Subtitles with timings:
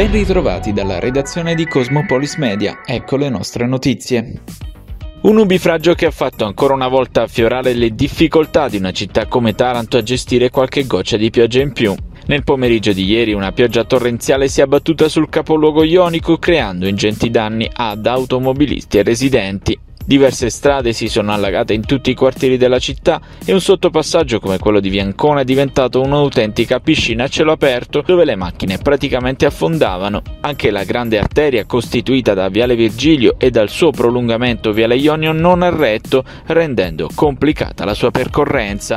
[0.00, 4.40] Ben ritrovati dalla redazione di Cosmopolis Media, ecco le nostre notizie.
[5.20, 9.54] Un nubifragio che ha fatto ancora una volta affiorare le difficoltà di una città come
[9.54, 11.94] Taranto a gestire qualche goccia di pioggia in più.
[12.28, 17.28] Nel pomeriggio di ieri una pioggia torrenziale si è abbattuta sul capoluogo ionico creando ingenti
[17.28, 19.78] danni ad automobilisti e residenti.
[20.10, 24.58] Diverse strade si sono allagate in tutti i quartieri della città e un sottopassaggio come
[24.58, 30.20] quello di Viancona è diventato un'autentica piscina a cielo aperto dove le macchine praticamente affondavano.
[30.40, 35.62] Anche la grande arteria costituita da Viale Virgilio e dal suo prolungamento Viale Ionio non
[35.62, 38.96] ha retto, rendendo complicata la sua percorrenza.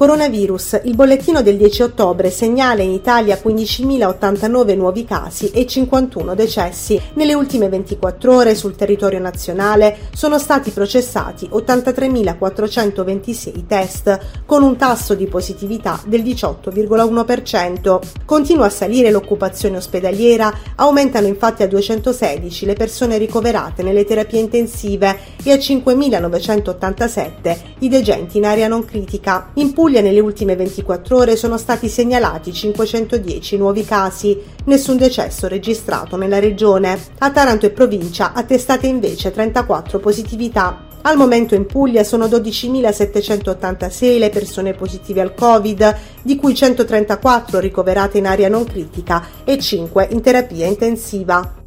[0.00, 0.80] Coronavirus.
[0.84, 6.98] Il bollettino del 10 ottobre segnala in Italia 15.089 nuovi casi e 51 decessi.
[7.16, 15.14] Nelle ultime 24 ore sul territorio nazionale sono stati processati 83.426 test, con un tasso
[15.14, 18.00] di positività del 18,1%.
[18.24, 25.18] Continua a salire l'occupazione ospedaliera, aumentano infatti a 216 le persone ricoverate nelle terapie intensive
[25.44, 29.50] e a 5.987 i degenti in area non critica.
[29.56, 36.16] In Puglia nelle ultime 24 ore sono stati segnalati 510 nuovi casi, nessun decesso registrato
[36.16, 36.96] nella regione.
[37.18, 40.86] A Taranto e provincia attestate invece 34 positività.
[41.02, 48.18] Al momento in Puglia sono 12.786 le persone positive al Covid, di cui 134 ricoverate
[48.18, 51.59] in area non critica e 5 in terapia intensiva.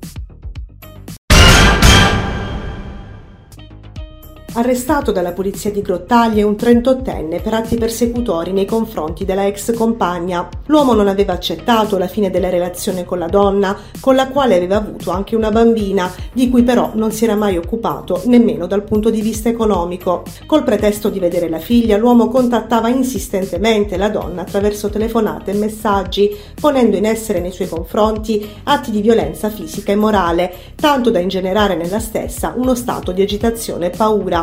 [4.56, 10.48] Arrestato dalla polizia di Grottaglie un 38enne per atti persecutori nei confronti della ex compagna.
[10.68, 14.76] L'uomo non aveva accettato la fine della relazione con la donna, con la quale aveva
[14.76, 19.10] avuto anche una bambina, di cui però non si era mai occupato nemmeno dal punto
[19.10, 20.22] di vista economico.
[20.46, 26.30] Col pretesto di vedere la figlia, l'uomo contattava insistentemente la donna attraverso telefonate e messaggi,
[26.62, 31.76] ponendo in essere nei suoi confronti atti di violenza fisica e morale, tanto da ingenerare
[31.76, 34.42] nella stessa uno stato di agitazione e paura.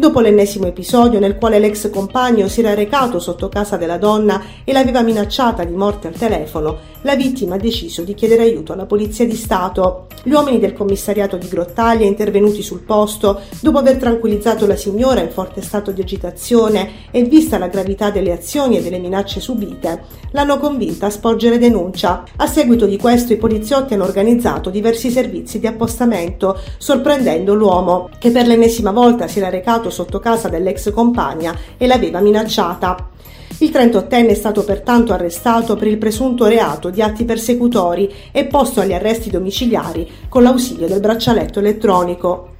[0.00, 4.72] Dopo l'ennesimo episodio nel quale l'ex compagno si era recato sotto casa della donna e
[4.72, 9.26] l'aveva minacciata di morte al telefono, la vittima ha deciso di chiedere aiuto alla Polizia
[9.26, 10.06] di Stato.
[10.22, 15.30] Gli uomini del commissariato di Grottaglia, intervenuti sul posto, dopo aver tranquillizzato la signora in
[15.30, 20.58] forte stato di agitazione e vista la gravità delle azioni e delle minacce subite, l'hanno
[20.58, 22.22] convinta a sporgere denuncia.
[22.36, 28.30] A seguito di questo i poliziotti hanno organizzato diversi servizi di appostamento, sorprendendo l'uomo, che
[28.30, 33.08] per l'ennesima volta si era recato sotto casa dell'ex compagna e l'aveva minacciata.
[33.60, 38.80] Il 38enne è stato pertanto arrestato per il presunto reato di atti persecutori e posto
[38.80, 42.54] agli arresti domiciliari con l'ausilio del braccialetto elettronico.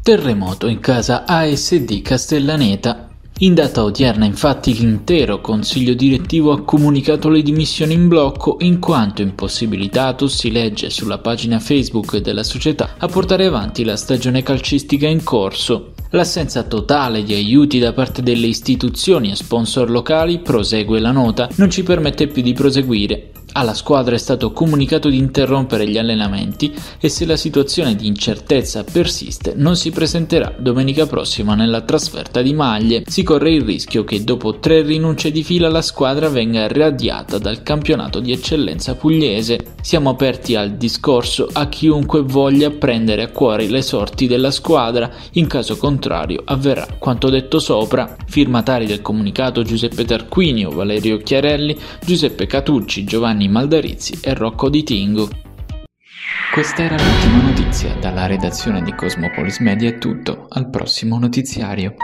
[0.00, 3.05] Terremoto in casa ASD Castellaneta.
[3.40, 9.20] In data odierna infatti l'intero consiglio direttivo ha comunicato le dimissioni in blocco in quanto
[9.20, 15.22] impossibilitato, si legge sulla pagina Facebook della società, a portare avanti la stagione calcistica in
[15.22, 15.92] corso.
[16.12, 21.68] L'assenza totale di aiuti da parte delle istituzioni e sponsor locali, prosegue la nota, non
[21.68, 23.32] ci permette più di proseguire.
[23.52, 28.84] Alla squadra è stato comunicato di interrompere gli allenamenti e se la situazione di incertezza
[28.84, 33.04] persiste non si presenterà domenica prossima nella trasferta di maglie.
[33.06, 37.62] Si corre il rischio che dopo tre rinunce di fila la squadra venga radiata dal
[37.62, 39.74] campionato di eccellenza pugliese.
[39.80, 45.46] Siamo aperti al discorso a chiunque voglia prendere a cuore le sorti della squadra, in
[45.46, 48.16] caso contrario avverrà quanto detto sopra.
[48.26, 54.82] Firmatari del comunicato Giuseppe Tarquinio, Valerio Chiarelli, Giuseppe Catucci, Giovanni Giovanni Maldarizzi e Rocco Di
[54.82, 55.28] Tingo.
[56.52, 61.94] Questa era l'ultima notizia, dalla redazione di Cosmopolis Media è tutto, al prossimo notiziario.